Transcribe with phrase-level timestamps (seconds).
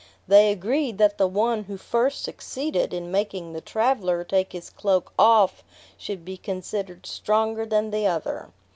[0.27, 5.13] They agreed that the one who first succeeded in making the traveler take his cloak
[5.19, 5.63] off
[5.95, 8.49] should be considered stronger than the other.